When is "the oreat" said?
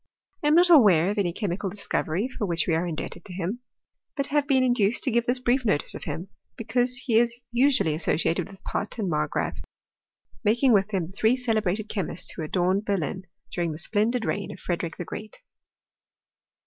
14.97-15.35